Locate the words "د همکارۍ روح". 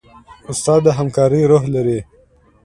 0.83-1.63